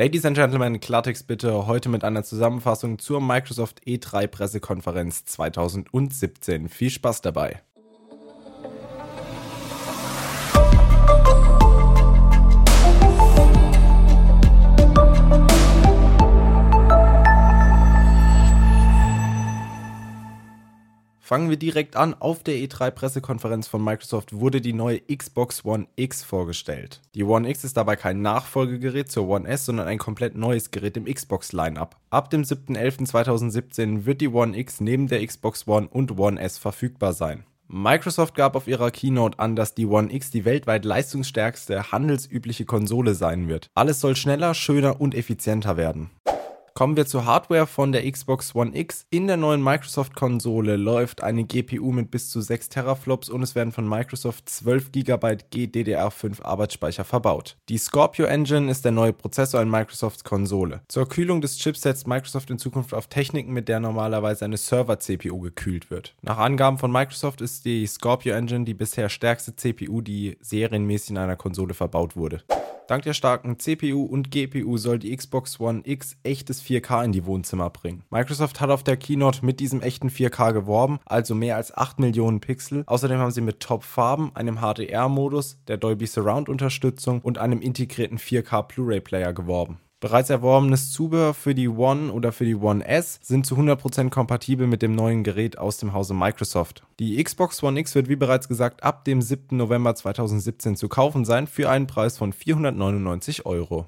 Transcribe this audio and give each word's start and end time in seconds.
Ladies 0.00 0.24
and 0.24 0.34
Gentlemen, 0.34 0.80
Klartext 0.80 1.26
bitte 1.26 1.66
heute 1.66 1.90
mit 1.90 2.04
einer 2.04 2.24
Zusammenfassung 2.24 2.98
zur 2.98 3.20
Microsoft 3.20 3.82
E3 3.86 4.28
Pressekonferenz 4.28 5.26
2017. 5.26 6.70
Viel 6.70 6.88
Spaß 6.88 7.20
dabei. 7.20 7.60
Fangen 21.30 21.48
wir 21.48 21.58
direkt 21.58 21.94
an. 21.94 22.16
Auf 22.18 22.42
der 22.42 22.56
E3-Pressekonferenz 22.56 23.68
von 23.68 23.84
Microsoft 23.84 24.32
wurde 24.32 24.60
die 24.60 24.72
neue 24.72 25.00
Xbox 25.00 25.64
One 25.64 25.86
X 25.94 26.24
vorgestellt. 26.24 27.00
Die 27.14 27.22
One 27.22 27.48
X 27.48 27.62
ist 27.62 27.76
dabei 27.76 27.94
kein 27.94 28.20
Nachfolgegerät 28.20 29.12
zur 29.12 29.28
One 29.28 29.46
S, 29.46 29.64
sondern 29.64 29.86
ein 29.86 29.98
komplett 29.98 30.34
neues 30.34 30.72
Gerät 30.72 30.96
im 30.96 31.04
Xbox-Lineup. 31.04 31.94
Ab 32.10 32.30
dem 32.30 32.42
7.11.2017 32.42 34.06
wird 34.06 34.20
die 34.20 34.26
One 34.26 34.58
X 34.58 34.80
neben 34.80 35.06
der 35.06 35.24
Xbox 35.24 35.68
One 35.68 35.86
und 35.86 36.18
One 36.18 36.40
S 36.40 36.58
verfügbar 36.58 37.12
sein. 37.12 37.44
Microsoft 37.68 38.34
gab 38.34 38.56
auf 38.56 38.66
ihrer 38.66 38.90
Keynote 38.90 39.38
an, 39.38 39.54
dass 39.54 39.76
die 39.76 39.86
One 39.86 40.12
X 40.12 40.32
die 40.32 40.44
weltweit 40.44 40.84
leistungsstärkste 40.84 41.92
handelsübliche 41.92 42.64
Konsole 42.64 43.14
sein 43.14 43.46
wird. 43.46 43.68
Alles 43.76 44.00
soll 44.00 44.16
schneller, 44.16 44.52
schöner 44.54 45.00
und 45.00 45.14
effizienter 45.14 45.76
werden. 45.76 46.10
Kommen 46.80 46.96
wir 46.96 47.04
zur 47.04 47.26
Hardware 47.26 47.66
von 47.66 47.92
der 47.92 48.10
Xbox 48.10 48.54
One 48.54 48.74
X. 48.74 49.04
In 49.10 49.26
der 49.26 49.36
neuen 49.36 49.62
Microsoft-Konsole 49.62 50.76
läuft 50.76 51.22
eine 51.22 51.44
GPU 51.44 51.92
mit 51.92 52.10
bis 52.10 52.30
zu 52.30 52.40
6 52.40 52.70
Teraflops 52.70 53.28
und 53.28 53.42
es 53.42 53.54
werden 53.54 53.70
von 53.70 53.86
Microsoft 53.86 54.48
12 54.48 54.90
GB 54.90 55.26
GDDR5 55.52 56.42
Arbeitsspeicher 56.42 57.04
verbaut. 57.04 57.58
Die 57.68 57.76
Scorpio 57.76 58.24
Engine 58.24 58.70
ist 58.70 58.86
der 58.86 58.92
neue 58.92 59.12
Prozessor 59.12 59.60
in 59.60 59.68
Microsofts 59.68 60.24
Konsole. 60.24 60.80
Zur 60.88 61.06
Kühlung 61.06 61.42
des 61.42 61.58
Chips 61.58 61.82
setzt 61.82 62.08
Microsoft 62.08 62.48
in 62.48 62.58
Zukunft 62.58 62.94
auf 62.94 63.08
Techniken, 63.08 63.52
mit 63.52 63.68
der 63.68 63.78
normalerweise 63.78 64.46
eine 64.46 64.56
Server-CPU 64.56 65.38
gekühlt 65.38 65.90
wird. 65.90 66.14
Nach 66.22 66.38
Angaben 66.38 66.78
von 66.78 66.90
Microsoft 66.90 67.42
ist 67.42 67.66
die 67.66 67.86
Scorpio 67.86 68.32
Engine 68.32 68.64
die 68.64 68.72
bisher 68.72 69.10
stärkste 69.10 69.54
CPU, 69.54 70.00
die 70.00 70.38
serienmäßig 70.40 71.10
in 71.10 71.18
einer 71.18 71.36
Konsole 71.36 71.74
verbaut 71.74 72.16
wurde. 72.16 72.42
Dank 72.90 73.04
der 73.04 73.14
starken 73.14 73.56
CPU 73.60 74.02
und 74.02 74.32
GPU 74.32 74.76
soll 74.76 74.98
die 74.98 75.16
Xbox 75.16 75.60
One 75.60 75.82
X 75.84 76.16
echtes 76.24 76.60
4K 76.60 77.04
in 77.04 77.12
die 77.12 77.24
Wohnzimmer 77.24 77.70
bringen. 77.70 78.02
Microsoft 78.10 78.60
hat 78.60 78.70
auf 78.70 78.82
der 78.82 78.96
Keynote 78.96 79.46
mit 79.46 79.60
diesem 79.60 79.80
echten 79.80 80.08
4K 80.08 80.52
geworben, 80.52 80.98
also 81.04 81.36
mehr 81.36 81.54
als 81.54 81.72
8 81.72 82.00
Millionen 82.00 82.40
Pixel. 82.40 82.82
Außerdem 82.86 83.20
haben 83.20 83.30
sie 83.30 83.42
mit 83.42 83.60
Top-Farben, 83.60 84.34
einem 84.34 84.56
HDR-Modus, 84.56 85.62
der 85.68 85.76
Dolby 85.76 86.08
Surround-Unterstützung 86.08 87.20
und 87.20 87.38
einem 87.38 87.60
integrierten 87.60 88.18
4K 88.18 88.62
Blu-ray-Player 88.62 89.34
geworben. 89.34 89.78
Bereits 90.00 90.30
erworbenes 90.30 90.92
Zubehör 90.92 91.34
für 91.34 91.54
die 91.54 91.68
One 91.68 92.10
oder 92.10 92.32
für 92.32 92.46
die 92.46 92.54
One 92.54 92.82
S 92.86 93.20
sind 93.22 93.44
zu 93.44 93.54
100% 93.56 94.08
kompatibel 94.08 94.66
mit 94.66 94.80
dem 94.80 94.94
neuen 94.94 95.24
Gerät 95.24 95.58
aus 95.58 95.76
dem 95.76 95.92
Hause 95.92 96.14
Microsoft. 96.14 96.84
Die 96.98 97.22
Xbox 97.22 97.62
One 97.62 97.78
X 97.78 97.94
wird 97.94 98.08
wie 98.08 98.16
bereits 98.16 98.48
gesagt 98.48 98.82
ab 98.82 99.04
dem 99.04 99.20
7. 99.20 99.58
November 99.58 99.94
2017 99.94 100.76
zu 100.76 100.88
kaufen 100.88 101.26
sein 101.26 101.46
für 101.46 101.68
einen 101.68 101.86
Preis 101.86 102.16
von 102.16 102.32
499 102.32 103.44
Euro. 103.44 103.84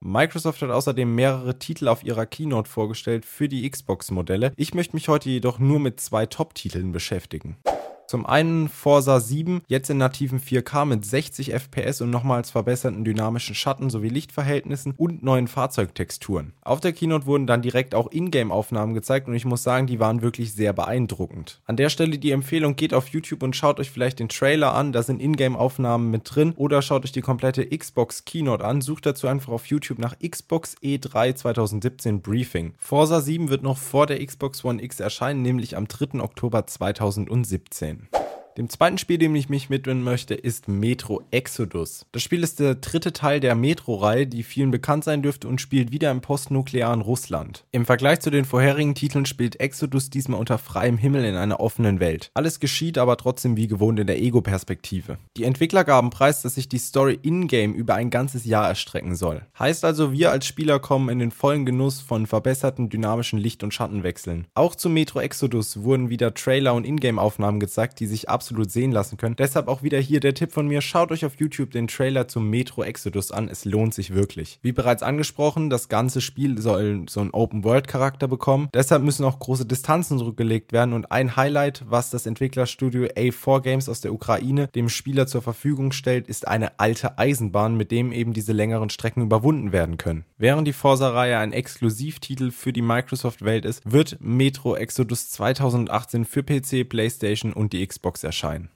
Microsoft 0.00 0.62
hat 0.62 0.70
außerdem 0.70 1.14
mehrere 1.14 1.60
Titel 1.60 1.86
auf 1.86 2.02
ihrer 2.02 2.26
Keynote 2.26 2.68
vorgestellt 2.68 3.24
für 3.24 3.48
die 3.48 3.70
Xbox-Modelle. 3.70 4.52
Ich 4.56 4.74
möchte 4.74 4.96
mich 4.96 5.08
heute 5.08 5.30
jedoch 5.30 5.60
nur 5.60 5.78
mit 5.78 6.00
zwei 6.00 6.26
Top-Titeln 6.26 6.90
beschäftigen. 6.90 7.56
Zum 8.06 8.24
einen 8.24 8.68
Forza 8.68 9.18
7, 9.18 9.62
jetzt 9.66 9.90
in 9.90 9.98
nativen 9.98 10.38
4K 10.38 10.84
mit 10.84 11.04
60 11.04 11.52
FPS 11.52 12.00
und 12.00 12.10
nochmals 12.10 12.50
verbesserten 12.50 13.04
dynamischen 13.04 13.56
Schatten 13.56 13.90
sowie 13.90 14.10
Lichtverhältnissen 14.10 14.94
und 14.96 15.24
neuen 15.24 15.48
Fahrzeugtexturen. 15.48 16.52
Auf 16.62 16.80
der 16.80 16.92
Keynote 16.92 17.26
wurden 17.26 17.48
dann 17.48 17.62
direkt 17.62 17.96
auch 17.96 18.12
Ingame-Aufnahmen 18.12 18.94
gezeigt 18.94 19.26
und 19.26 19.34
ich 19.34 19.44
muss 19.44 19.64
sagen, 19.64 19.88
die 19.88 19.98
waren 19.98 20.22
wirklich 20.22 20.52
sehr 20.52 20.72
beeindruckend. 20.72 21.60
An 21.64 21.76
der 21.76 21.88
Stelle 21.88 22.18
die 22.18 22.30
Empfehlung, 22.30 22.76
geht 22.76 22.94
auf 22.94 23.08
YouTube 23.08 23.42
und 23.42 23.56
schaut 23.56 23.80
euch 23.80 23.90
vielleicht 23.90 24.20
den 24.20 24.28
Trailer 24.28 24.72
an, 24.74 24.92
da 24.92 25.02
sind 25.02 25.20
Ingame-Aufnahmen 25.20 26.10
mit 26.10 26.32
drin 26.32 26.52
oder 26.56 26.82
schaut 26.82 27.04
euch 27.04 27.12
die 27.12 27.22
komplette 27.22 27.66
Xbox 27.66 28.24
Keynote 28.24 28.64
an, 28.64 28.82
sucht 28.82 29.06
dazu 29.06 29.26
einfach 29.26 29.52
auf 29.52 29.66
YouTube 29.66 29.98
nach 29.98 30.16
Xbox 30.20 30.76
E3 30.80 31.34
2017 31.34 32.22
Briefing. 32.22 32.74
Forza 32.78 33.20
7 33.20 33.48
wird 33.48 33.64
noch 33.64 33.78
vor 33.78 34.06
der 34.06 34.24
Xbox 34.24 34.64
One 34.64 34.80
X 34.80 35.00
erscheinen, 35.00 35.42
nämlich 35.42 35.76
am 35.76 35.88
3. 35.88 36.20
Oktober 36.20 36.68
2017 36.68 37.95
sein. 37.95 37.95
Dem 38.56 38.70
zweiten 38.70 38.96
Spiel, 38.96 39.18
dem 39.18 39.34
ich 39.34 39.50
mich 39.50 39.68
widmen 39.68 40.02
möchte, 40.02 40.34
ist 40.34 40.66
Metro 40.66 41.22
Exodus. 41.30 42.06
Das 42.12 42.22
Spiel 42.22 42.42
ist 42.42 42.58
der 42.58 42.76
dritte 42.76 43.12
Teil 43.12 43.38
der 43.38 43.54
Metro-Reihe, 43.54 44.26
die 44.26 44.42
vielen 44.42 44.70
bekannt 44.70 45.04
sein 45.04 45.20
dürfte 45.20 45.46
und 45.46 45.60
spielt 45.60 45.92
wieder 45.92 46.10
im 46.10 46.22
postnuklearen 46.22 47.02
Russland. 47.02 47.64
Im 47.72 47.84
Vergleich 47.84 48.20
zu 48.20 48.30
den 48.30 48.46
vorherigen 48.46 48.94
Titeln 48.94 49.26
spielt 49.26 49.60
Exodus 49.60 50.08
diesmal 50.08 50.40
unter 50.40 50.56
freiem 50.56 50.96
Himmel 50.96 51.26
in 51.26 51.36
einer 51.36 51.60
offenen 51.60 52.00
Welt. 52.00 52.30
Alles 52.32 52.58
geschieht 52.58 52.96
aber 52.96 53.18
trotzdem 53.18 53.58
wie 53.58 53.66
gewohnt 53.66 54.00
in 54.00 54.06
der 54.06 54.22
Ego-Perspektive. 54.22 55.18
Die 55.36 55.44
Entwickler 55.44 55.84
gaben 55.84 56.08
preis, 56.08 56.40
dass 56.40 56.54
sich 56.54 56.70
die 56.70 56.78
Story 56.78 57.18
in-game 57.20 57.74
über 57.74 57.94
ein 57.94 58.08
ganzes 58.08 58.46
Jahr 58.46 58.66
erstrecken 58.66 59.16
soll. 59.16 59.42
Heißt 59.58 59.84
also, 59.84 60.12
wir 60.12 60.30
als 60.30 60.46
Spieler 60.46 60.78
kommen 60.78 61.10
in 61.10 61.18
den 61.18 61.30
vollen 61.30 61.66
Genuss 61.66 62.00
von 62.00 62.26
verbesserten 62.26 62.88
dynamischen 62.88 63.38
Licht- 63.38 63.62
und 63.62 63.74
Schattenwechseln. 63.74 64.46
Auch 64.54 64.74
zu 64.74 64.88
Metro 64.88 65.20
Exodus 65.20 65.82
wurden 65.82 66.08
wieder 66.08 66.32
Trailer 66.32 66.72
und 66.72 66.86
Ingame-Aufnahmen 66.86 67.60
gezeigt, 67.60 68.00
die 68.00 68.06
sich 68.06 68.30
absolut 68.30 68.45
absolut 68.46 68.70
sehen 68.70 68.92
lassen 68.92 69.16
können. 69.16 69.34
Deshalb 69.34 69.66
auch 69.66 69.82
wieder 69.82 69.98
hier 69.98 70.20
der 70.20 70.32
Tipp 70.32 70.52
von 70.52 70.68
mir, 70.68 70.80
schaut 70.80 71.10
euch 71.10 71.24
auf 71.24 71.34
YouTube 71.40 71.72
den 71.72 71.88
Trailer 71.88 72.28
zum 72.28 72.48
Metro 72.48 72.84
Exodus 72.84 73.32
an, 73.32 73.48
es 73.48 73.64
lohnt 73.64 73.92
sich 73.92 74.14
wirklich. 74.14 74.60
Wie 74.62 74.70
bereits 74.70 75.02
angesprochen, 75.02 75.68
das 75.68 75.88
ganze 75.88 76.20
Spiel 76.20 76.60
soll 76.60 77.06
so 77.08 77.18
einen 77.18 77.30
Open-World-Charakter 77.30 78.28
bekommen, 78.28 78.68
deshalb 78.72 79.02
müssen 79.02 79.24
auch 79.24 79.40
große 79.40 79.66
Distanzen 79.66 80.18
zurückgelegt 80.18 80.72
werden 80.72 80.92
und 80.92 81.10
ein 81.10 81.34
Highlight, 81.34 81.82
was 81.88 82.10
das 82.10 82.24
Entwicklerstudio 82.24 83.06
A4 83.06 83.62
Games 83.62 83.88
aus 83.88 84.00
der 84.00 84.12
Ukraine 84.12 84.68
dem 84.68 84.88
Spieler 84.88 85.26
zur 85.26 85.42
Verfügung 85.42 85.90
stellt, 85.90 86.28
ist 86.28 86.46
eine 86.46 86.78
alte 86.78 87.18
Eisenbahn, 87.18 87.76
mit 87.76 87.90
dem 87.90 88.12
eben 88.12 88.32
diese 88.32 88.52
längeren 88.52 88.90
Strecken 88.90 89.22
überwunden 89.22 89.72
werden 89.72 89.96
können. 89.96 90.24
Während 90.38 90.68
die 90.68 90.72
Forza-Reihe 90.72 91.38
ein 91.38 91.52
Exklusivtitel 91.52 92.52
für 92.52 92.72
die 92.72 92.82
Microsoft-Welt 92.82 93.64
ist, 93.64 93.82
wird 93.84 94.18
Metro 94.20 94.76
Exodus 94.76 95.30
2018 95.30 96.24
für 96.24 96.44
PC, 96.44 96.88
PlayStation 96.88 97.52
und 97.52 97.72
die 97.72 97.84
Xbox 97.84 98.22
erscheinen 98.22 98.35
erscheinen. 98.36 98.68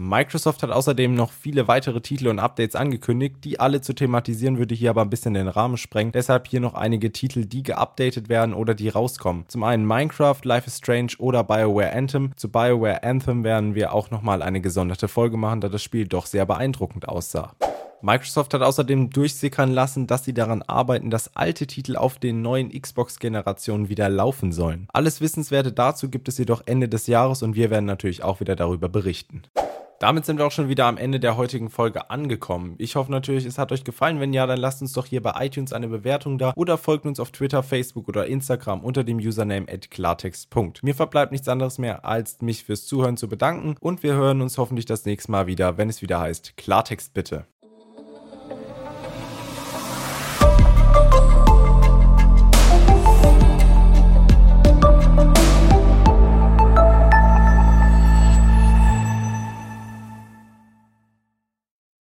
Microsoft 0.00 0.62
hat 0.62 0.70
außerdem 0.70 1.12
noch 1.12 1.32
viele 1.32 1.66
weitere 1.66 2.00
Titel 2.00 2.28
und 2.28 2.38
Updates 2.38 2.76
angekündigt, 2.76 3.38
die 3.42 3.58
alle 3.58 3.80
zu 3.80 3.94
thematisieren 3.94 4.56
würde 4.56 4.76
hier 4.76 4.90
aber 4.90 5.02
ein 5.02 5.10
bisschen 5.10 5.34
den 5.34 5.48
Rahmen 5.48 5.76
sprengen. 5.76 6.12
Deshalb 6.12 6.46
hier 6.46 6.60
noch 6.60 6.74
einige 6.74 7.10
Titel, 7.10 7.46
die 7.46 7.64
geupdatet 7.64 8.28
werden 8.28 8.54
oder 8.54 8.74
die 8.74 8.90
rauskommen. 8.90 9.46
Zum 9.48 9.64
einen 9.64 9.84
Minecraft, 9.84 10.38
Life 10.44 10.68
is 10.68 10.78
Strange 10.78 11.14
oder 11.18 11.42
BioWare 11.42 11.92
Anthem. 11.92 12.30
Zu 12.36 12.48
BioWare 12.48 13.02
Anthem 13.02 13.42
werden 13.42 13.74
wir 13.74 13.92
auch 13.92 14.12
nochmal 14.12 14.40
eine 14.42 14.60
gesonderte 14.60 15.08
Folge 15.08 15.36
machen, 15.36 15.60
da 15.60 15.68
das 15.68 15.82
Spiel 15.82 16.06
doch 16.06 16.26
sehr 16.26 16.46
beeindruckend 16.46 17.08
aussah. 17.08 17.54
Microsoft 18.00 18.54
hat 18.54 18.62
außerdem 18.62 19.10
durchsickern 19.10 19.72
lassen, 19.72 20.06
dass 20.06 20.24
sie 20.24 20.32
daran 20.32 20.62
arbeiten, 20.62 21.10
dass 21.10 21.34
alte 21.34 21.66
Titel 21.66 21.96
auf 21.96 22.18
den 22.18 22.42
neuen 22.42 22.70
Xbox-Generationen 22.70 23.88
wieder 23.88 24.08
laufen 24.08 24.52
sollen. 24.52 24.86
Alles 24.92 25.20
Wissenswerte 25.20 25.72
dazu 25.72 26.08
gibt 26.08 26.28
es 26.28 26.38
jedoch 26.38 26.62
Ende 26.66 26.88
des 26.88 27.08
Jahres 27.08 27.42
und 27.42 27.56
wir 27.56 27.70
werden 27.70 27.86
natürlich 27.86 28.22
auch 28.22 28.38
wieder 28.40 28.54
darüber 28.54 28.88
berichten. 28.88 29.42
Damit 29.98 30.26
sind 30.26 30.38
wir 30.38 30.46
auch 30.46 30.52
schon 30.52 30.68
wieder 30.68 30.86
am 30.86 30.96
Ende 30.96 31.18
der 31.18 31.36
heutigen 31.36 31.70
Folge 31.70 32.08
angekommen. 32.08 32.76
Ich 32.78 32.94
hoffe 32.94 33.10
natürlich, 33.10 33.44
es 33.44 33.58
hat 33.58 33.72
euch 33.72 33.82
gefallen. 33.82 34.20
Wenn 34.20 34.32
ja, 34.32 34.46
dann 34.46 34.60
lasst 34.60 34.80
uns 34.80 34.92
doch 34.92 35.06
hier 35.06 35.20
bei 35.20 35.44
iTunes 35.44 35.72
eine 35.72 35.88
Bewertung 35.88 36.38
da 36.38 36.52
oder 36.54 36.78
folgt 36.78 37.04
uns 37.04 37.18
auf 37.18 37.32
Twitter, 37.32 37.64
Facebook 37.64 38.06
oder 38.06 38.28
Instagram 38.28 38.84
unter 38.84 39.02
dem 39.02 39.18
Username 39.18 39.66
@klartext. 39.66 40.50
Mir 40.82 40.94
verbleibt 40.94 41.32
nichts 41.32 41.48
anderes 41.48 41.78
mehr, 41.78 42.04
als 42.04 42.40
mich 42.42 42.62
fürs 42.62 42.86
Zuhören 42.86 43.16
zu 43.16 43.28
bedanken 43.28 43.74
und 43.80 44.04
wir 44.04 44.14
hören 44.14 44.40
uns 44.40 44.56
hoffentlich 44.56 44.86
das 44.86 45.04
nächste 45.04 45.32
Mal 45.32 45.48
wieder, 45.48 45.78
wenn 45.78 45.88
es 45.88 46.00
wieder 46.00 46.20
heißt 46.20 46.56
Klartext 46.56 47.12
bitte. 47.12 47.46